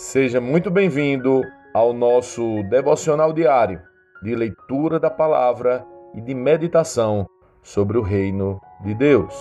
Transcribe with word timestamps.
Seja 0.00 0.40
muito 0.40 0.70
bem-vindo 0.70 1.42
ao 1.74 1.92
nosso 1.92 2.62
devocional 2.70 3.32
diário 3.32 3.82
de 4.22 4.32
leitura 4.32 5.00
da 5.00 5.10
palavra 5.10 5.84
e 6.14 6.20
de 6.20 6.36
meditação 6.36 7.26
sobre 7.64 7.98
o 7.98 8.02
reino 8.02 8.60
de 8.84 8.94
Deus. 8.94 9.34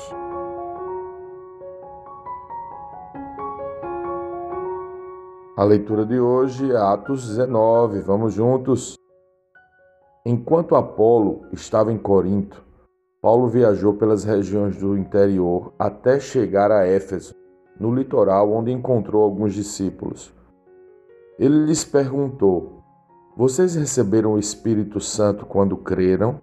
A 5.55 5.63
leitura 5.63 6.03
de 6.03 6.19
hoje 6.19 6.71
é 6.71 6.75
Atos 6.75 7.27
19. 7.27 7.99
Vamos 7.99 8.33
juntos. 8.33 8.95
Enquanto 10.25 10.75
Apolo 10.75 11.45
estava 11.53 11.93
em 11.93 11.99
Corinto, 11.99 12.65
Paulo 13.21 13.47
viajou 13.47 13.93
pelas 13.93 14.23
regiões 14.23 14.75
do 14.77 14.97
interior 14.97 15.71
até 15.77 16.19
chegar 16.19 16.71
a 16.71 16.83
Éfeso, 16.83 17.35
no 17.79 17.93
litoral, 17.93 18.51
onde 18.51 18.71
encontrou 18.71 19.21
alguns 19.21 19.53
discípulos. 19.53 20.35
Ele 21.39 21.65
lhes 21.65 21.85
perguntou: 21.85 22.83
Vocês 23.35 23.75
receberam 23.75 24.33
o 24.33 24.39
Espírito 24.39 24.99
Santo 24.99 25.45
quando 25.45 25.77
creram? 25.77 26.41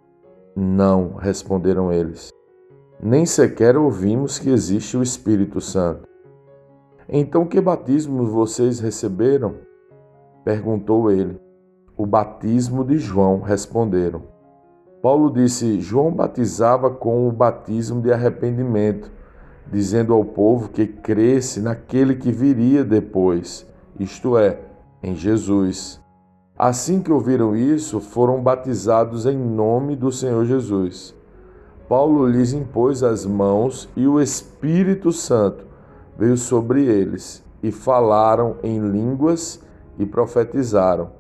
Não, 0.55 1.15
responderam 1.15 1.93
eles. 1.93 2.31
Nem 3.03 3.27
sequer 3.27 3.77
ouvimos 3.77 4.39
que 4.39 4.51
existe 4.51 4.97
o 4.97 5.03
Espírito 5.03 5.61
Santo. 5.61 6.09
Então, 7.09 7.45
que 7.45 7.61
batismo 7.61 8.25
vocês 8.25 8.79
receberam? 8.79 9.57
Perguntou 10.45 11.11
ele. 11.11 11.41
O 11.97 12.07
batismo 12.07 12.85
de 12.85 12.97
João, 12.97 13.41
responderam. 13.41 14.23
Paulo 15.03 15.29
disse: 15.29 15.81
João 15.81 16.13
batizava 16.13 16.89
com 16.89 17.29
o 17.29 17.33
batismo 17.33 18.01
de 18.01 18.13
arrependimento, 18.13 19.11
dizendo 19.73 20.15
ao 20.15 20.25
povo 20.25 20.69
que 20.69 20.87
cresce 20.87 21.61
naquele 21.61 22.15
que 22.15 22.31
viria 22.31 22.85
depois, 22.85 23.67
isto 23.99 24.39
é, 24.39 24.74
em 25.05 25.15
Jesus. 25.15 26.01
Assim 26.57 27.03
que 27.03 27.13
ouviram 27.13 27.55
isso, 27.55 28.01
foram 28.01 28.43
batizados 28.43 29.27
em 29.27 29.37
nome 29.37 29.95
do 29.95 30.11
Senhor 30.11 30.47
Jesus. 30.47 31.15
Paulo 31.87 32.27
lhes 32.27 32.55
impôs 32.55 33.03
as 33.03 33.27
mãos 33.27 33.87
e 33.95 34.07
o 34.07 34.19
Espírito 34.19 35.13
Santo 35.13 35.67
veio 36.17 36.39
sobre 36.39 36.87
eles 36.87 37.45
e 37.63 37.71
falaram 37.71 38.57
em 38.63 38.79
línguas 38.79 39.61
e 39.99 40.07
profetizaram. 40.07 41.11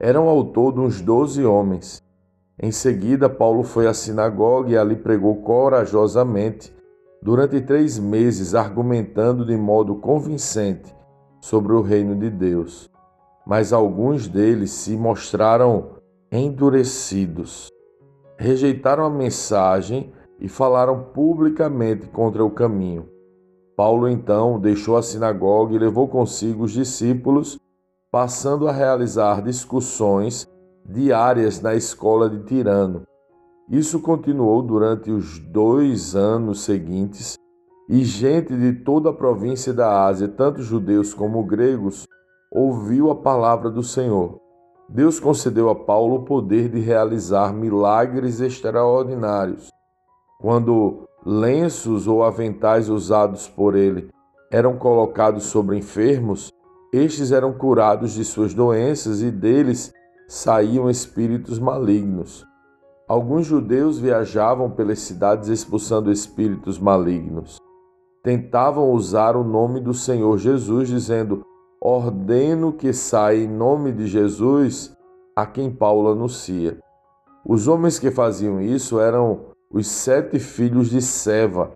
Eram 0.00 0.26
ao 0.26 0.44
todo 0.44 0.80
uns 0.80 1.02
doze 1.02 1.44
homens. 1.44 2.02
Em 2.58 2.70
seguida, 2.70 3.28
Paulo 3.28 3.62
foi 3.62 3.86
à 3.86 3.92
sinagoga 3.92 4.70
e 4.70 4.78
ali 4.78 4.96
pregou 4.96 5.42
corajosamente 5.42 6.74
durante 7.22 7.60
três 7.60 7.98
meses, 7.98 8.54
argumentando 8.54 9.44
de 9.44 9.56
modo 9.56 9.96
convincente 9.96 10.95
sobre 11.40 11.72
o 11.72 11.82
reino 11.82 12.14
de 12.14 12.30
Deus. 12.30 12.90
Mas 13.46 13.72
alguns 13.72 14.26
deles 14.28 14.70
se 14.70 14.96
mostraram 14.96 15.96
endurecidos, 16.30 17.68
rejeitaram 18.36 19.04
a 19.04 19.10
mensagem 19.10 20.12
e 20.40 20.48
falaram 20.48 21.04
publicamente 21.14 22.08
contra 22.08 22.44
o 22.44 22.50
caminho. 22.50 23.08
Paulo 23.76 24.08
então 24.08 24.58
deixou 24.58 24.96
a 24.96 25.02
sinagoga 25.02 25.74
e 25.74 25.78
levou 25.78 26.08
consigo 26.08 26.64
os 26.64 26.72
discípulos, 26.72 27.58
passando 28.10 28.68
a 28.68 28.72
realizar 28.72 29.42
discussões 29.42 30.46
diárias 30.88 31.60
na 31.60 31.74
escola 31.74 32.30
de 32.30 32.42
Tirano. 32.44 33.02
Isso 33.68 34.00
continuou 34.00 34.62
durante 34.62 35.10
os 35.10 35.38
dois 35.38 36.14
anos 36.14 36.60
seguintes, 36.60 37.36
e 37.88 38.04
gente 38.04 38.56
de 38.56 38.72
toda 38.72 39.10
a 39.10 39.12
província 39.12 39.72
da 39.72 40.04
Ásia, 40.04 40.26
tanto 40.26 40.62
judeus 40.62 41.14
como 41.14 41.44
gregos, 41.44 42.04
ouviu 42.50 43.10
a 43.10 43.14
palavra 43.14 43.70
do 43.70 43.82
Senhor. 43.82 44.40
Deus 44.88 45.20
concedeu 45.20 45.68
a 45.68 45.74
Paulo 45.74 46.16
o 46.16 46.24
poder 46.24 46.68
de 46.68 46.80
realizar 46.80 47.52
milagres 47.52 48.40
extraordinários. 48.40 49.68
Quando 50.40 51.08
lenços 51.24 52.06
ou 52.06 52.24
aventais 52.24 52.88
usados 52.88 53.48
por 53.48 53.74
ele 53.74 54.08
eram 54.50 54.76
colocados 54.76 55.44
sobre 55.44 55.76
enfermos, 55.76 56.50
estes 56.92 57.32
eram 57.32 57.52
curados 57.52 58.12
de 58.12 58.24
suas 58.24 58.54
doenças 58.54 59.22
e 59.22 59.30
deles 59.30 59.92
saíam 60.28 60.88
espíritos 60.88 61.58
malignos. 61.58 62.44
Alguns 63.08 63.46
judeus 63.46 63.98
viajavam 63.98 64.70
pelas 64.70 65.00
cidades 65.00 65.48
expulsando 65.48 66.10
espíritos 66.10 66.78
malignos 66.78 67.58
tentavam 68.26 68.90
usar 68.90 69.36
o 69.36 69.44
nome 69.44 69.78
do 69.78 69.94
Senhor 69.94 70.36
Jesus, 70.36 70.88
dizendo: 70.88 71.46
Ordeno 71.80 72.72
que 72.72 72.92
saia 72.92 73.44
em 73.44 73.46
nome 73.46 73.92
de 73.92 74.08
Jesus 74.08 74.92
a 75.36 75.46
quem 75.46 75.70
Paulo 75.70 76.10
anuncia. 76.10 76.76
Os 77.46 77.68
homens 77.68 78.00
que 78.00 78.10
faziam 78.10 78.60
isso 78.60 78.98
eram 78.98 79.42
os 79.72 79.86
sete 79.86 80.40
filhos 80.40 80.90
de 80.90 81.00
Seva, 81.00 81.70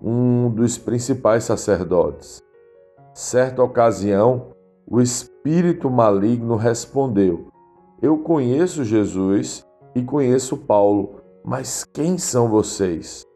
um 0.00 0.48
dos 0.48 0.78
principais 0.78 1.44
sacerdotes. 1.44 2.40
Certa 3.12 3.62
ocasião, 3.62 4.46
o 4.86 4.98
espírito 4.98 5.90
maligno 5.90 6.56
respondeu: 6.56 7.48
Eu 8.00 8.16
conheço 8.16 8.82
Jesus 8.82 9.62
e 9.94 10.02
conheço 10.02 10.56
Paulo, 10.56 11.16
mas 11.44 11.84
quem 11.84 12.16
são 12.16 12.48
vocês? 12.48 13.26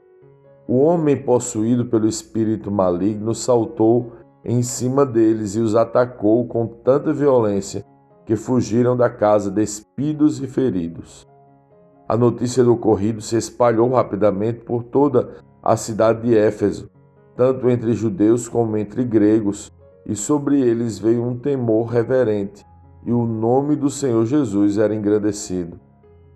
O 0.68 0.78
homem 0.78 1.16
possuído 1.16 1.86
pelo 1.86 2.08
espírito 2.08 2.70
maligno 2.72 3.34
saltou 3.34 4.12
em 4.44 4.62
cima 4.62 5.06
deles 5.06 5.54
e 5.54 5.60
os 5.60 5.76
atacou 5.76 6.46
com 6.46 6.66
tanta 6.66 7.12
violência 7.12 7.84
que 8.24 8.34
fugiram 8.34 8.96
da 8.96 9.08
casa 9.08 9.48
despidos 9.48 10.40
e 10.40 10.46
feridos. 10.48 11.24
A 12.08 12.16
notícia 12.16 12.64
do 12.64 12.72
ocorrido 12.72 13.20
se 13.20 13.36
espalhou 13.36 13.90
rapidamente 13.90 14.60
por 14.60 14.82
toda 14.82 15.36
a 15.62 15.76
cidade 15.76 16.22
de 16.22 16.36
Éfeso, 16.36 16.90
tanto 17.36 17.68
entre 17.68 17.92
judeus 17.92 18.48
como 18.48 18.76
entre 18.76 19.04
gregos, 19.04 19.72
e 20.04 20.16
sobre 20.16 20.60
eles 20.60 20.98
veio 20.98 21.24
um 21.24 21.36
temor 21.36 21.86
reverente, 21.86 22.64
e 23.04 23.12
o 23.12 23.24
nome 23.24 23.76
do 23.76 23.90
Senhor 23.90 24.24
Jesus 24.26 24.78
era 24.78 24.94
engrandecido. 24.94 25.78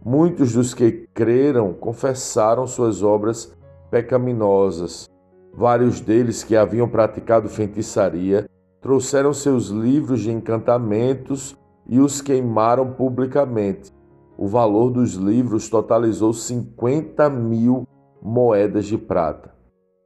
Muitos 0.04 0.52
dos 0.52 0.72
que 0.72 1.08
creram 1.12 1.72
confessaram 1.72 2.66
suas 2.66 3.02
obras 3.02 3.56
pecaminosas. 3.90 5.08
Vários 5.52 6.00
deles 6.00 6.44
que 6.44 6.56
haviam 6.56 6.88
praticado 6.88 7.48
feitiçaria 7.48 8.48
trouxeram 8.80 9.32
seus 9.32 9.68
livros 9.68 10.20
de 10.20 10.30
encantamentos 10.30 11.56
e 11.86 11.98
os 11.98 12.22
queimaram 12.22 12.92
publicamente. 12.92 13.92
O 14.38 14.46
valor 14.46 14.90
dos 14.90 15.14
livros 15.14 15.68
totalizou 15.68 16.32
50 16.32 17.28
mil 17.28 17.86
moedas 18.22 18.86
de 18.86 18.96
prata. 18.96 19.54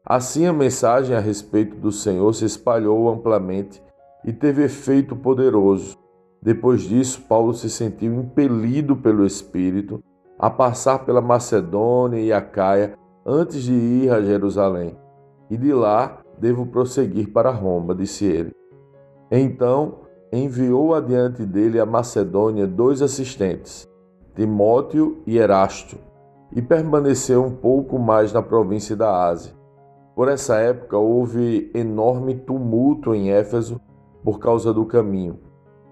Assim, 0.04 0.46
a 0.46 0.52
mensagem 0.52 1.14
a 1.14 1.20
respeito 1.20 1.76
do 1.76 1.92
Senhor 1.92 2.34
se 2.34 2.44
espalhou 2.44 3.08
amplamente 3.08 3.82
e 4.24 4.32
teve 4.32 4.64
efeito 4.64 5.14
poderoso. 5.14 5.96
Depois 6.42 6.82
disso, 6.82 7.22
Paulo 7.28 7.54
se 7.54 7.70
sentiu 7.70 8.12
impelido 8.12 8.96
pelo 8.96 9.24
Espírito 9.24 10.02
a 10.38 10.50
passar 10.50 11.06
pela 11.06 11.20
Macedônia 11.22 12.20
e 12.20 12.32
a 12.32 12.40
Caia 12.40 12.98
antes 13.26 13.62
de 13.62 13.72
ir 13.72 14.10
a 14.10 14.20
Jerusalém, 14.20 14.96
e 15.50 15.56
de 15.56 15.72
lá 15.72 16.18
devo 16.38 16.66
prosseguir 16.66 17.32
para 17.32 17.50
Roma, 17.50 17.94
disse 17.94 18.24
ele. 18.24 18.52
Então 19.30 20.00
enviou 20.32 20.94
adiante 20.94 21.46
dele 21.46 21.78
a 21.78 21.86
Macedônia 21.86 22.66
dois 22.66 23.00
assistentes, 23.00 23.88
Timóteo 24.34 25.22
e 25.26 25.38
Erasto, 25.38 25.96
e 26.54 26.60
permaneceu 26.60 27.42
um 27.42 27.50
pouco 27.50 27.98
mais 27.98 28.32
na 28.32 28.42
província 28.42 28.96
da 28.96 29.26
Ásia. 29.26 29.52
Por 30.14 30.28
essa 30.28 30.56
época 30.56 30.96
houve 30.96 31.70
enorme 31.74 32.34
tumulto 32.34 33.14
em 33.14 33.30
Éfeso 33.30 33.80
por 34.22 34.38
causa 34.38 34.72
do 34.72 34.84
caminho. 34.86 35.38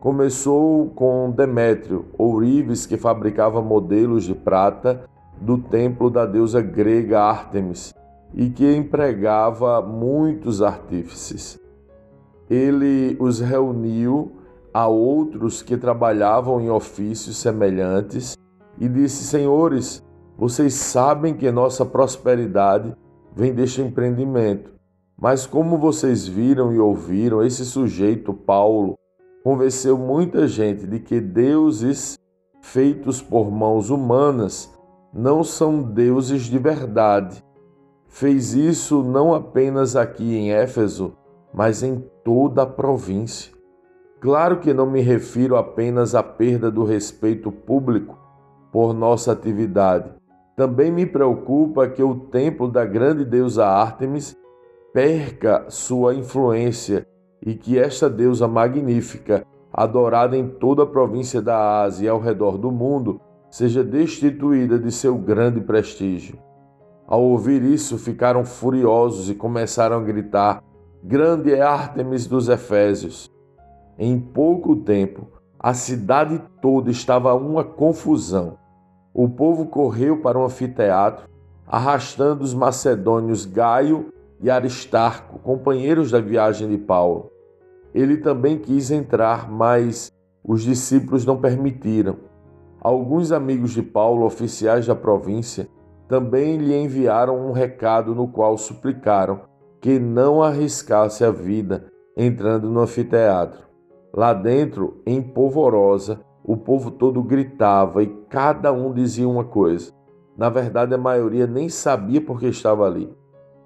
Começou 0.00 0.90
com 0.90 1.30
Demétrio, 1.30 2.06
ourives 2.18 2.86
que 2.86 2.96
fabricava 2.96 3.62
modelos 3.62 4.24
de 4.24 4.34
prata 4.34 5.08
do 5.42 5.58
templo 5.58 6.08
da 6.08 6.24
deusa 6.24 6.60
grega 6.60 7.20
Ártemis 7.20 7.92
e 8.32 8.48
que 8.48 8.74
empregava 8.74 9.82
muitos 9.82 10.62
artífices. 10.62 11.58
Ele 12.48 13.16
os 13.18 13.40
reuniu 13.40 14.32
a 14.72 14.86
outros 14.86 15.60
que 15.60 15.76
trabalhavam 15.76 16.60
em 16.60 16.70
ofícios 16.70 17.36
semelhantes 17.36 18.36
e 18.78 18.88
disse: 18.88 19.24
Senhores, 19.24 20.02
vocês 20.38 20.74
sabem 20.74 21.34
que 21.34 21.50
nossa 21.50 21.84
prosperidade 21.84 22.94
vem 23.34 23.52
deste 23.52 23.82
empreendimento. 23.82 24.72
Mas 25.20 25.46
como 25.46 25.76
vocês 25.76 26.26
viram 26.26 26.72
e 26.72 26.78
ouviram, 26.78 27.42
esse 27.42 27.64
sujeito, 27.64 28.32
Paulo, 28.32 28.96
convenceu 29.44 29.98
muita 29.98 30.46
gente 30.46 30.86
de 30.86 30.98
que 31.00 31.20
deuses 31.20 32.16
feitos 32.60 33.20
por 33.20 33.50
mãos 33.50 33.90
humanas 33.90 34.71
não 35.12 35.44
são 35.44 35.82
deuses 35.82 36.44
de 36.44 36.58
verdade. 36.58 37.44
Fez 38.08 38.54
isso 38.54 39.02
não 39.02 39.34
apenas 39.34 39.94
aqui 39.94 40.34
em 40.36 40.52
Éfeso, 40.52 41.14
mas 41.52 41.82
em 41.82 42.02
toda 42.24 42.62
a 42.62 42.66
província. 42.66 43.52
Claro 44.20 44.60
que 44.60 44.72
não 44.72 44.86
me 44.86 45.00
refiro 45.00 45.56
apenas 45.56 46.14
à 46.14 46.22
perda 46.22 46.70
do 46.70 46.84
respeito 46.84 47.50
público 47.50 48.16
por 48.70 48.94
nossa 48.94 49.32
atividade. 49.32 50.10
Também 50.56 50.90
me 50.90 51.04
preocupa 51.04 51.88
que 51.88 52.02
o 52.02 52.14
templo 52.14 52.70
da 52.70 52.84
grande 52.84 53.24
deusa 53.24 53.66
Ártemis 53.66 54.36
perca 54.92 55.66
sua 55.68 56.14
influência 56.14 57.06
e 57.44 57.54
que 57.54 57.78
esta 57.78 58.08
deusa 58.08 58.46
magnífica, 58.46 59.44
adorada 59.72 60.36
em 60.36 60.46
toda 60.46 60.84
a 60.84 60.86
província 60.86 61.42
da 61.42 61.82
Ásia 61.82 62.06
e 62.06 62.08
ao 62.08 62.20
redor 62.20 62.56
do 62.56 62.70
mundo, 62.70 63.20
seja 63.52 63.84
destituída 63.84 64.78
de 64.78 64.90
seu 64.90 65.14
grande 65.18 65.60
prestígio. 65.60 66.38
Ao 67.06 67.22
ouvir 67.22 67.62
isso, 67.62 67.98
ficaram 67.98 68.46
furiosos 68.46 69.28
e 69.28 69.34
começaram 69.34 69.98
a 69.98 70.02
gritar: 70.02 70.64
Grande 71.04 71.52
é 71.52 71.60
Ártemis 71.60 72.26
dos 72.26 72.48
Efésios! 72.48 73.30
Em 73.98 74.18
pouco 74.18 74.74
tempo, 74.74 75.28
a 75.58 75.74
cidade 75.74 76.40
toda 76.62 76.90
estava 76.90 77.34
uma 77.34 77.62
confusão. 77.62 78.56
O 79.12 79.28
povo 79.28 79.66
correu 79.66 80.22
para 80.22 80.38
o 80.38 80.44
anfiteatro, 80.46 81.28
arrastando 81.66 82.42
os 82.42 82.54
macedônios 82.54 83.44
Gaio 83.44 84.06
e 84.40 84.48
Aristarco, 84.48 85.38
companheiros 85.40 86.10
da 86.10 86.20
viagem 86.20 86.70
de 86.70 86.78
Paulo. 86.78 87.30
Ele 87.94 88.16
também 88.16 88.56
quis 88.56 88.90
entrar, 88.90 89.50
mas 89.52 90.10
os 90.42 90.62
discípulos 90.62 91.26
não 91.26 91.36
permitiram. 91.36 92.31
Alguns 92.84 93.30
amigos 93.30 93.70
de 93.70 93.80
Paulo, 93.80 94.26
oficiais 94.26 94.88
da 94.88 94.94
província, 94.96 95.68
também 96.08 96.56
lhe 96.56 96.74
enviaram 96.74 97.38
um 97.38 97.52
recado 97.52 98.12
no 98.12 98.26
qual 98.26 98.58
suplicaram 98.58 99.42
que 99.80 100.00
não 100.00 100.42
arriscasse 100.42 101.24
a 101.24 101.30
vida 101.30 101.86
entrando 102.16 102.68
no 102.68 102.80
anfiteatro. 102.80 103.60
Lá 104.12 104.34
dentro, 104.34 105.00
em 105.06 105.22
polvorosa, 105.22 106.20
o 106.42 106.56
povo 106.56 106.90
todo 106.90 107.22
gritava 107.22 108.02
e 108.02 108.08
cada 108.28 108.72
um 108.72 108.92
dizia 108.92 109.28
uma 109.28 109.44
coisa. 109.44 109.92
Na 110.36 110.48
verdade, 110.48 110.92
a 110.92 110.98
maioria 110.98 111.46
nem 111.46 111.68
sabia 111.68 112.20
por 112.20 112.40
que 112.40 112.46
estava 112.46 112.84
ali. 112.84 113.16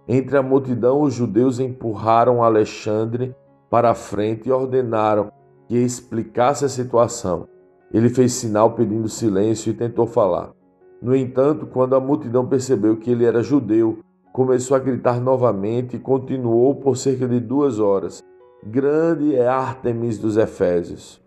Entre 0.07 0.37
a 0.37 0.43
multidão, 0.43 1.01
os 1.01 1.15
judeus 1.15 1.59
empurraram 1.59 2.43
Alexandre 2.43 3.35
para 3.71 3.93
a 3.93 3.95
frente 3.95 4.51
e 4.51 4.53
ordenaram 4.53 5.33
que 5.67 5.79
explicasse 5.79 6.67
a 6.67 6.69
situação. 6.69 7.49
Ele 7.93 8.09
fez 8.09 8.33
sinal 8.33 8.73
pedindo 8.73 9.09
silêncio 9.09 9.71
e 9.71 9.75
tentou 9.75 10.07
falar. 10.07 10.53
No 11.01 11.15
entanto, 11.15 11.67
quando 11.67 11.95
a 11.95 12.01
multidão 12.01 12.47
percebeu 12.47 12.97
que 12.97 13.11
ele 13.11 13.25
era 13.25 13.43
judeu, 13.43 13.99
começou 14.33 14.77
a 14.77 14.81
gritar 14.81 15.21
novamente 15.21 15.97
e 15.97 16.01
continuou 16.01 16.75
por 16.75 16.97
cerca 16.97 17.27
de 17.27 17.41
duas 17.41 17.79
horas. 17.79 18.23
Grande 18.65 19.35
é 19.35 19.47
Ártemis 19.47 20.19
dos 20.19 20.37
Efésios. 20.37 21.23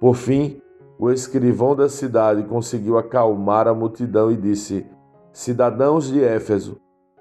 Por 0.00 0.14
fim, 0.14 0.60
o 0.98 1.10
escrivão 1.10 1.74
da 1.74 1.88
cidade 1.88 2.44
conseguiu 2.44 2.96
acalmar 2.96 3.66
a 3.66 3.74
multidão 3.74 4.30
e 4.30 4.36
disse: 4.36 4.86
Cidadãos 5.32 6.08
de 6.08 6.22
Éfeso, 6.22 6.80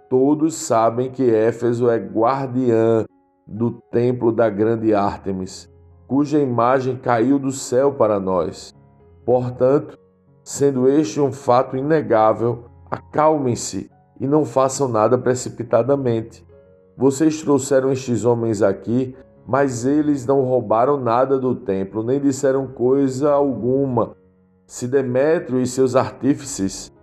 todos 0.09 0.56
sabem 0.56 1.12
que 1.12 1.24
Éfeso 1.24 1.89
é 1.89 1.98
guardiã 1.98 3.06
do 3.48 3.71
templo 3.92 4.31
da 4.31 4.50
grande 4.50 4.94
Ártemis, 4.94 5.69
cuja 6.13 6.39
imagem 6.39 6.95
caiu 6.95 7.39
do 7.39 7.51
céu 7.51 7.94
para 7.94 8.19
nós. 8.19 8.71
Portanto, 9.25 9.98
sendo 10.44 10.88
este 10.88 11.19
um 11.19 11.31
fato 11.31 11.75
inegável, 11.75 12.65
acalmem-se 12.92 13.89
e 14.21 14.27
não 14.27 14.45
façam 14.45 14.88
nada 14.88 15.18
precipitadamente. 15.18 16.45
Vocês 16.95 17.42
trouxeram 17.42 17.92
estes 17.92 18.25
homens 18.25 18.62
aqui 18.62 19.18
mas 19.48 19.86
eles 19.86 20.24
não 20.24 20.42
roubaram 20.42 21.00
nada 21.00 21.39
do 21.39 21.56
templo, 21.56 22.04
nem 22.04 22.19
disseram 22.19 22.68
coisa 22.68 23.31
alguma. 23.31 24.16
Se 24.68 24.88
Demétrio 24.88 25.59
e 25.59 25.68
seus 25.68 25.95
artífices 25.95 26.94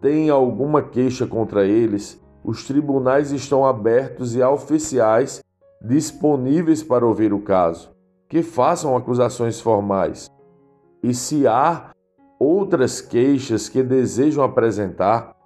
têm 0.00 0.28
alguma 0.30 0.82
queixa 0.82 1.26
contra 1.26 1.64
eles, 1.64 2.22
os 2.44 2.66
tribunais 2.66 3.32
estão 3.32 3.64
abertos 3.64 4.36
e 4.36 4.42
há 4.42 4.50
oficiais 4.50 5.42
disponíveis 5.80 6.82
para 6.82 7.06
ouvir 7.06 7.32
o 7.32 7.40
caso, 7.40 7.90
que 8.32 8.42
façam 8.42 8.96
acusações 8.96 9.60
formais. 9.60 10.26
E 11.02 11.12
se 11.12 11.46
há 11.46 11.90
outras 12.40 12.98
queixas 12.98 13.68
que 13.68 13.82
desejam 13.82 14.42
apresentar, 14.42 15.36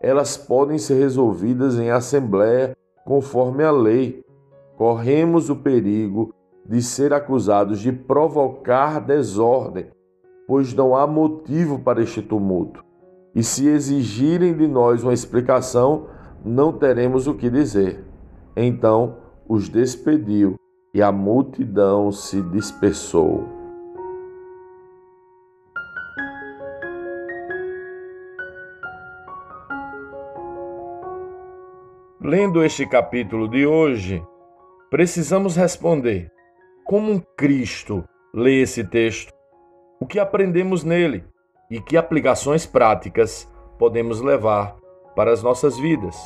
elas 0.00 0.36
podem 0.36 0.78
ser 0.78 1.00
resolvidas 1.00 1.76
em 1.80 1.90
assembleia 1.90 2.76
conforme 3.04 3.64
a 3.64 3.72
lei 3.72 4.24
corremos 4.76 5.50
o 5.50 5.56
perigo 5.56 6.32
de 6.64 6.80
ser 6.80 7.12
acusados 7.12 7.80
de 7.80 7.90
provocar 7.90 9.00
desordem, 9.00 9.86
pois 10.46 10.72
não 10.72 10.94
há 10.94 11.08
motivo 11.08 11.80
para 11.80 12.00
este 12.00 12.22
tumulto. 12.22 12.84
E 13.34 13.42
se 13.42 13.66
exigirem 13.66 14.56
de 14.56 14.68
nós 14.68 15.02
uma 15.02 15.12
explicação, 15.12 16.06
não 16.44 16.72
teremos 16.72 17.26
o 17.26 17.34
que 17.34 17.50
dizer. 17.50 18.04
Então 18.56 19.16
os 19.48 19.68
despediu 19.68 20.54
e 20.98 21.02
a 21.02 21.12
multidão 21.12 22.10
se 22.10 22.42
dispersou. 22.42 23.46
Lendo 32.20 32.64
este 32.64 32.84
capítulo 32.84 33.46
de 33.46 33.64
hoje, 33.64 34.20
precisamos 34.90 35.54
responder: 35.54 36.32
como 36.84 37.22
Cristo 37.36 38.02
lê 38.34 38.60
esse 38.62 38.82
texto? 38.82 39.32
O 40.00 40.06
que 40.06 40.18
aprendemos 40.18 40.82
nele 40.82 41.24
e 41.70 41.80
que 41.80 41.96
aplicações 41.96 42.66
práticas 42.66 43.48
podemos 43.78 44.20
levar 44.20 44.74
para 45.14 45.30
as 45.30 45.44
nossas 45.44 45.78
vidas? 45.78 46.16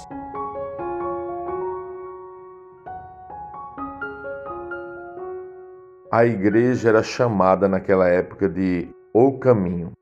A 6.14 6.26
igreja 6.26 6.90
era 6.90 7.02
chamada 7.02 7.66
naquela 7.66 8.06
época 8.06 8.46
de 8.46 8.86
O 9.14 9.38
Caminho. 9.38 9.92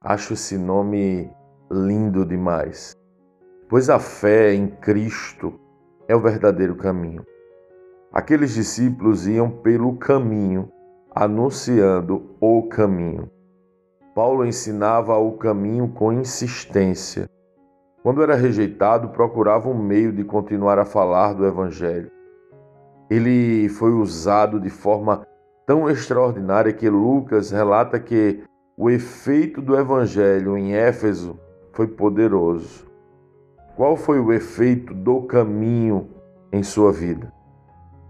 Acho 0.00 0.34
esse 0.34 0.56
nome 0.56 1.28
lindo 1.68 2.24
demais, 2.24 2.96
pois 3.68 3.90
a 3.90 3.98
fé 3.98 4.54
em 4.54 4.68
Cristo 4.68 5.58
é 6.06 6.14
o 6.14 6.20
verdadeiro 6.20 6.76
caminho. 6.76 7.26
Aqueles 8.12 8.54
discípulos 8.54 9.26
iam 9.26 9.50
pelo 9.50 9.96
caminho, 9.96 10.70
anunciando 11.12 12.36
o 12.40 12.68
caminho. 12.68 13.28
Paulo 14.14 14.46
ensinava 14.46 15.18
o 15.18 15.32
caminho 15.32 15.88
com 15.88 16.12
insistência. 16.12 17.28
Quando 18.04 18.22
era 18.22 18.36
rejeitado, 18.36 19.08
procurava 19.08 19.68
um 19.68 19.82
meio 19.82 20.12
de 20.12 20.22
continuar 20.22 20.78
a 20.78 20.84
falar 20.84 21.32
do 21.32 21.44
Evangelho. 21.44 22.08
Ele 23.14 23.68
foi 23.68 23.92
usado 23.92 24.58
de 24.58 24.68
forma 24.68 25.24
tão 25.64 25.88
extraordinária 25.88 26.72
que 26.72 26.90
Lucas 26.90 27.52
relata 27.52 28.00
que 28.00 28.42
o 28.76 28.90
efeito 28.90 29.62
do 29.62 29.78
Evangelho 29.78 30.58
em 30.58 30.74
Éfeso 30.74 31.38
foi 31.72 31.86
poderoso. 31.86 32.84
Qual 33.76 33.96
foi 33.96 34.18
o 34.18 34.32
efeito 34.32 34.92
do 34.92 35.22
caminho 35.22 36.08
em 36.52 36.64
sua 36.64 36.90
vida? 36.90 37.32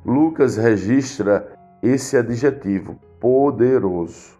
Lucas 0.06 0.56
registra 0.56 1.52
esse 1.82 2.16
adjetivo, 2.16 2.98
poderoso. 3.20 4.38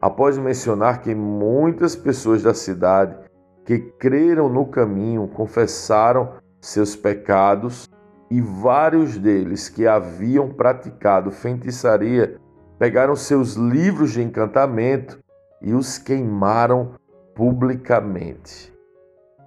Após 0.00 0.36
mencionar 0.36 1.02
que 1.02 1.14
muitas 1.14 1.94
pessoas 1.94 2.42
da 2.42 2.52
cidade 2.52 3.16
que 3.64 3.78
creram 3.78 4.48
no 4.48 4.66
caminho 4.66 5.28
confessaram 5.28 6.30
seus 6.60 6.96
pecados 6.96 7.88
e 8.30 8.40
vários 8.40 9.18
deles 9.18 9.68
que 9.68 9.86
haviam 9.86 10.48
praticado 10.48 11.30
feitiçaria 11.30 12.40
pegaram 12.78 13.14
seus 13.14 13.54
livros 13.54 14.12
de 14.12 14.22
encantamento 14.22 15.18
e 15.60 15.72
os 15.72 15.98
queimaram 15.98 16.94
publicamente. 17.34 18.72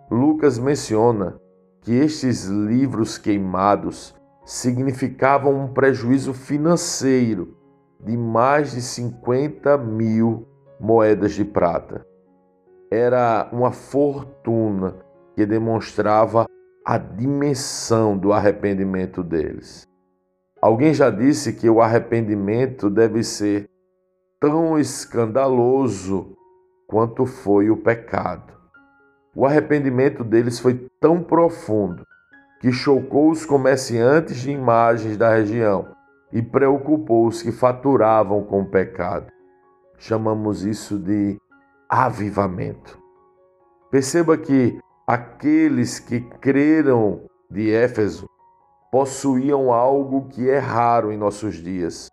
Lucas 0.10 0.58
menciona 0.58 1.40
que 1.82 1.94
estes 1.94 2.46
livros 2.46 3.18
queimados 3.18 4.16
significavam 4.46 5.54
um 5.54 5.68
prejuízo 5.68 6.34
financeiro 6.34 7.58
de 8.00 8.16
mais 8.16 8.72
de 8.72 8.82
50 8.82 9.78
mil 9.78 10.48
moedas 10.80 11.34
de 11.34 11.44
prata. 11.44 12.06
Era 12.90 13.50
uma 13.52 13.72
fortuna 13.72 14.96
que 15.36 15.46
demonstrava 15.46 16.48
a 16.90 16.98
dimensão 16.98 18.18
do 18.18 18.32
arrependimento 18.32 19.22
deles. 19.22 19.86
Alguém 20.62 20.94
já 20.94 21.10
disse 21.10 21.52
que 21.52 21.70
o 21.70 21.82
arrependimento 21.82 22.90
deve 22.90 23.24
ser 23.24 23.70
tão 24.40 24.80
escandaloso 24.80 26.34
quanto 26.88 27.26
foi 27.26 27.70
o 27.70 27.76
pecado. 27.76 28.54
O 29.36 29.46
arrependimento 29.46 30.24
deles 30.24 30.62
foi 30.62 30.90
tão 30.98 31.22
profundo 31.22 32.06
que 32.62 32.72
chocou 32.72 33.32
os 33.32 33.46
comerciantes 33.46 34.38
de 34.38 34.52
imagens 34.52 35.18
da 35.18 35.36
região, 35.36 35.90
e 36.32 36.42
preocupou 36.42 37.28
os 37.28 37.42
que 37.42 37.52
faturavam 37.52 38.44
com 38.44 38.62
o 38.62 38.70
pecado. 38.70 39.28
Chamamos 39.98 40.64
isso 40.64 40.98
de 40.98 41.38
avivamento. 41.90 42.98
Perceba 43.92 44.38
que 44.38 44.80
aqueles 45.08 46.00
que 46.00 46.20
creram 46.20 47.22
de 47.50 47.72
Éfeso 47.72 48.30
possuíam 48.92 49.72
algo 49.72 50.28
que 50.28 50.50
é 50.50 50.60
raro 50.60 51.14
em 51.14 51.18
nossos 51.18 51.56
dias: 51.56 52.10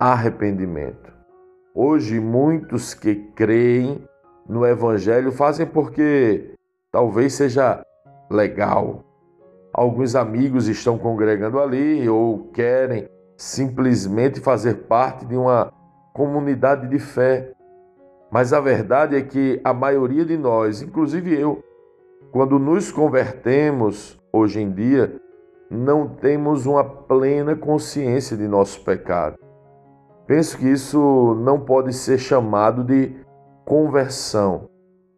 arrependimento. 0.00 1.14
Hoje, 1.72 2.18
muitos 2.18 2.94
que 2.94 3.14
creem 3.36 4.04
no 4.48 4.66
Evangelho 4.66 5.30
fazem 5.30 5.66
porque 5.66 6.54
talvez 6.90 7.34
seja 7.34 7.84
legal. 8.28 9.04
Alguns 9.72 10.16
amigos 10.16 10.68
estão 10.68 10.98
congregando 10.98 11.60
ali 11.60 12.08
ou 12.08 12.50
querem 12.50 13.08
simplesmente 13.36 14.40
fazer 14.40 14.86
parte 14.86 15.26
de 15.26 15.36
uma 15.36 15.70
comunidade 16.14 16.88
de 16.88 16.98
fé. 16.98 17.52
Mas 18.30 18.54
a 18.54 18.60
verdade 18.60 19.14
é 19.14 19.22
que 19.22 19.60
a 19.62 19.74
maioria 19.74 20.24
de 20.24 20.36
nós, 20.38 20.80
inclusive 20.80 21.38
eu, 21.38 21.62
quando 22.32 22.58
nos 22.58 22.92
convertemos 22.92 24.18
hoje 24.32 24.60
em 24.60 24.70
dia, 24.70 25.20
não 25.70 26.08
temos 26.08 26.66
uma 26.66 26.84
plena 26.84 27.56
consciência 27.56 28.36
de 28.36 28.46
nosso 28.46 28.84
pecado. 28.84 29.36
Penso 30.26 30.58
que 30.58 30.68
isso 30.68 31.34
não 31.42 31.60
pode 31.60 31.92
ser 31.92 32.18
chamado 32.18 32.84
de 32.84 33.16
conversão, 33.64 34.68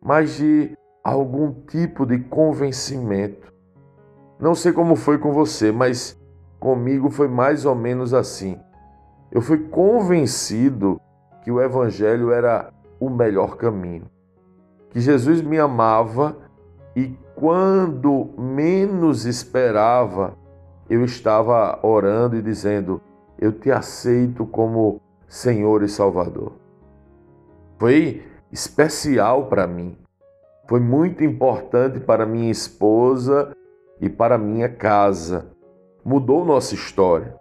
mas 0.01 0.37
de 0.37 0.77
algum 1.03 1.53
tipo 1.53 2.05
de 2.07 2.19
convencimento. 2.19 3.53
Não 4.39 4.55
sei 4.55 4.73
como 4.73 4.95
foi 4.95 5.19
com 5.19 5.33
você, 5.33 5.73
mas 5.73 6.19
comigo 6.61 7.11
foi 7.11 7.29
mais 7.29 7.65
ou 7.65 7.75
menos 7.75 8.15
assim. 8.15 8.59
Eu 9.31 9.41
fui 9.41 9.59
convencido 9.59 11.01
que 11.43 11.51
o 11.51 11.61
Evangelho 11.61 12.31
era 12.31 12.73
o 13.01 13.09
melhor 13.09 13.57
caminho, 13.57 14.07
que 14.91 15.01
Jesus 15.01 15.41
me 15.41 15.59
amava 15.59 16.37
e 16.99 17.17
quando 17.37 18.31
menos 18.37 19.25
esperava, 19.25 20.37
eu 20.91 21.05
estava 21.05 21.79
orando 21.81 22.35
e 22.35 22.43
dizendo: 22.43 23.01
Eu 23.39 23.53
te 23.53 23.71
aceito 23.71 24.45
como 24.45 25.01
Senhor 25.29 25.85
e 25.85 25.89
Salvador. 25.89 26.55
Foi 27.79 28.25
especial 28.51 29.47
para 29.47 29.65
mim. 29.65 29.97
Foi 30.69 30.81
muito 30.81 31.23
importante 31.23 32.01
para 32.01 32.27
minha 32.27 32.51
esposa 32.51 33.53
e 34.01 34.09
para 34.09 34.37
minha 34.37 34.69
casa. 34.69 35.53
Mudou 36.05 36.45
nossa 36.45 36.75
história. 36.75 37.37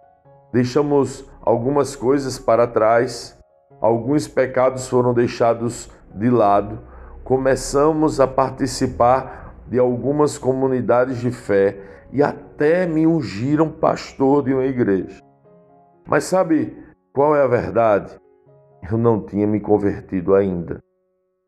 Deixamos 0.52 1.28
algumas 1.42 1.96
coisas 1.96 2.38
para 2.38 2.64
trás, 2.64 3.36
alguns 3.80 4.28
pecados 4.28 4.86
foram 4.86 5.12
deixados 5.12 5.90
de 6.14 6.30
lado. 6.30 6.78
Começamos 7.24 8.20
a 8.20 8.26
participar 8.28 9.47
de 9.68 9.78
algumas 9.78 10.38
comunidades 10.38 11.18
de 11.18 11.30
fé 11.30 11.78
e 12.12 12.22
até 12.22 12.86
me 12.86 13.06
ungiram 13.06 13.70
pastor 13.70 14.42
de 14.42 14.54
uma 14.54 14.64
igreja. 14.64 15.20
Mas 16.06 16.24
sabe 16.24 16.76
qual 17.12 17.36
é 17.36 17.42
a 17.42 17.46
verdade? 17.46 18.18
Eu 18.90 18.96
não 18.96 19.20
tinha 19.20 19.46
me 19.46 19.60
convertido 19.60 20.34
ainda. 20.34 20.82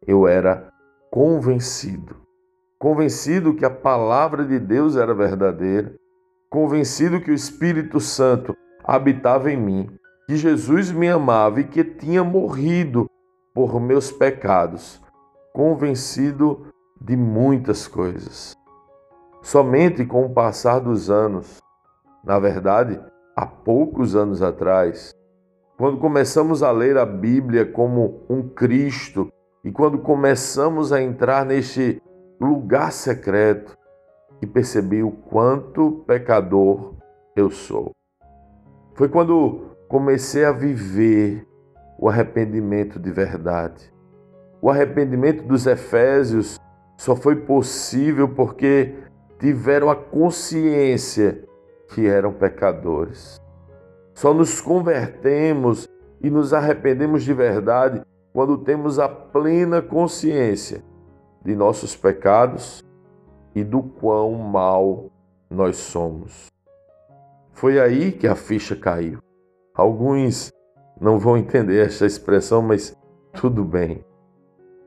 Eu 0.06 0.26
era 0.26 0.70
convencido. 1.10 2.16
Convencido 2.78 3.54
que 3.54 3.64
a 3.64 3.70
palavra 3.70 4.44
de 4.44 4.58
Deus 4.58 4.96
era 4.96 5.14
verdadeira, 5.14 5.94
convencido 6.50 7.20
que 7.20 7.30
o 7.30 7.34
Espírito 7.34 8.00
Santo 8.00 8.56
habitava 8.84 9.50
em 9.50 9.56
mim, 9.56 9.90
que 10.26 10.36
Jesus 10.36 10.90
me 10.90 11.08
amava 11.08 11.60
e 11.60 11.64
que 11.64 11.84
tinha 11.84 12.24
morrido 12.24 13.08
por 13.54 13.80
meus 13.80 14.10
pecados, 14.10 15.00
convencido 15.52 16.66
de 17.00 17.16
muitas 17.16 17.88
coisas. 17.88 18.54
Somente 19.42 20.04
com 20.04 20.26
o 20.26 20.34
passar 20.34 20.80
dos 20.80 21.10
anos, 21.10 21.58
na 22.24 22.38
verdade, 22.38 23.00
há 23.34 23.46
poucos 23.46 24.14
anos 24.14 24.42
atrás, 24.42 25.14
quando 25.78 25.98
começamos 25.98 26.62
a 26.62 26.70
ler 26.70 26.98
a 26.98 27.06
Bíblia 27.06 27.64
como 27.64 28.26
um 28.28 28.46
Cristo 28.48 29.32
e 29.64 29.72
quando 29.72 29.98
começamos 29.98 30.92
a 30.92 31.00
entrar 31.00 31.46
neste 31.46 32.02
lugar 32.38 32.92
secreto, 32.92 33.78
e 34.42 34.46
percebi 34.46 35.02
o 35.02 35.10
quanto 35.10 36.02
pecador 36.06 36.94
eu 37.36 37.50
sou. 37.50 37.92
Foi 38.94 39.08
quando 39.08 39.76
comecei 39.88 40.44
a 40.44 40.52
viver 40.52 41.46
o 41.98 42.08
arrependimento 42.08 42.98
de 42.98 43.10
verdade. 43.10 43.92
O 44.62 44.70
arrependimento 44.70 45.42
dos 45.44 45.66
Efésios 45.66 46.58
só 47.00 47.16
foi 47.16 47.34
possível 47.34 48.28
porque 48.28 48.94
tiveram 49.38 49.88
a 49.88 49.96
consciência 49.96 51.42
que 51.94 52.06
eram 52.06 52.30
pecadores. 52.30 53.40
Só 54.12 54.34
nos 54.34 54.60
convertemos 54.60 55.88
e 56.20 56.28
nos 56.28 56.52
arrependemos 56.52 57.22
de 57.22 57.32
verdade 57.32 58.02
quando 58.34 58.58
temos 58.58 58.98
a 58.98 59.08
plena 59.08 59.80
consciência 59.80 60.84
de 61.42 61.56
nossos 61.56 61.96
pecados 61.96 62.84
e 63.54 63.64
do 63.64 63.82
quão 63.82 64.34
mal 64.34 65.06
nós 65.48 65.78
somos. 65.78 66.48
Foi 67.50 67.80
aí 67.80 68.12
que 68.12 68.26
a 68.26 68.34
ficha 68.34 68.76
caiu. 68.76 69.20
Alguns 69.74 70.52
não 71.00 71.18
vão 71.18 71.38
entender 71.38 71.86
esta 71.86 72.04
expressão, 72.04 72.60
mas 72.60 72.94
tudo 73.32 73.64
bem. 73.64 74.04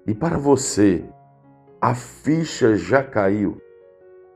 E 0.06 0.14
para 0.14 0.38
você, 0.38 1.04
a 1.84 1.94
ficha 1.94 2.78
já 2.78 3.04
caiu? 3.04 3.58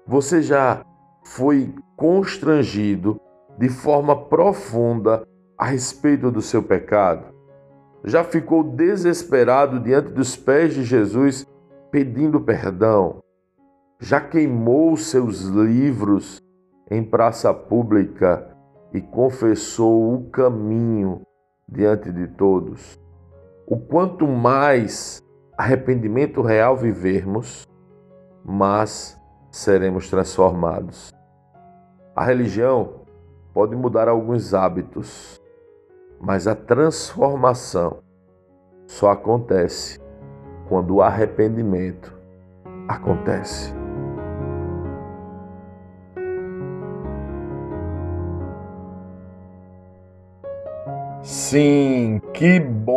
Você 0.06 0.42
já 0.42 0.84
foi 1.24 1.74
constrangido 1.96 3.22
de 3.58 3.70
forma 3.70 4.26
profunda 4.26 5.26
a 5.58 5.68
respeito 5.68 6.30
do 6.30 6.42
seu 6.42 6.62
pecado? 6.62 7.34
Já 8.04 8.22
ficou 8.26 8.66
desesperado 8.66 9.80
diante 9.80 10.10
dos 10.10 10.36
pés 10.36 10.74
de 10.74 10.84
Jesus 10.84 11.46
pedindo 11.90 12.42
perdão? 12.42 13.24
Já 13.98 14.20
queimou 14.20 14.98
seus 14.98 15.44
livros 15.44 16.44
em 16.92 17.02
praça 17.02 17.54
pública 17.54 18.46
e 18.94 19.00
confessou 19.00 20.16
o 20.16 20.30
caminho 20.32 21.22
diante 21.66 22.12
de 22.12 22.28
todos? 22.28 23.00
O 23.66 23.80
quanto 23.80 24.28
mais 24.28 25.26
arrependimento 25.58 26.42
real 26.42 26.78
vivermos, 26.78 27.68
mais 28.46 29.20
seremos 29.50 30.10
transformados. 30.10 31.12
A 32.16 32.24
religião 32.24 33.02
pode 33.54 33.76
mudar 33.76 34.08
alguns 34.08 34.54
hábitos, 34.54 35.42
mas 36.20 36.48
a 36.48 36.56
transformação 36.56 37.98
só 38.86 39.12
acontece 39.12 40.00
quando 40.70 40.96
o 40.96 41.02
arrependimento 41.02 42.16
acontece. 42.88 43.74
Sim, 51.24 52.22
que 52.34 52.60
bom 52.60 52.97